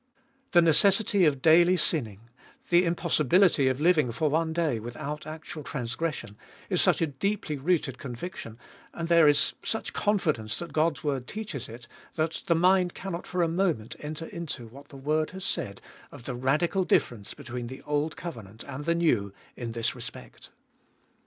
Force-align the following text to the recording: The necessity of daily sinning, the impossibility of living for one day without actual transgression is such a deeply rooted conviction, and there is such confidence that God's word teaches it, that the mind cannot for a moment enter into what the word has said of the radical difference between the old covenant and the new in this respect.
The 0.53 0.63
necessity 0.63 1.25
of 1.25 1.43
daily 1.43 1.77
sinning, 1.77 2.21
the 2.71 2.85
impossibility 2.85 3.67
of 3.67 3.79
living 3.79 4.11
for 4.11 4.31
one 4.31 4.51
day 4.51 4.79
without 4.79 5.27
actual 5.27 5.61
transgression 5.63 6.37
is 6.71 6.81
such 6.81 7.03
a 7.03 7.05
deeply 7.05 7.55
rooted 7.55 7.99
conviction, 7.99 8.57
and 8.95 9.09
there 9.09 9.27
is 9.27 9.53
such 9.63 9.93
confidence 9.93 10.57
that 10.57 10.73
God's 10.73 11.03
word 11.03 11.27
teaches 11.27 11.69
it, 11.69 11.87
that 12.15 12.41
the 12.47 12.55
mind 12.55 12.95
cannot 12.95 13.27
for 13.27 13.43
a 13.43 13.47
moment 13.47 13.95
enter 13.99 14.25
into 14.25 14.65
what 14.65 14.87
the 14.89 14.97
word 14.97 15.29
has 15.37 15.45
said 15.45 15.81
of 16.11 16.23
the 16.23 16.33
radical 16.33 16.83
difference 16.83 17.35
between 17.35 17.67
the 17.67 17.83
old 17.83 18.15
covenant 18.17 18.63
and 18.63 18.85
the 18.85 18.95
new 18.95 19.31
in 19.55 19.73
this 19.73 19.93
respect. 19.93 20.49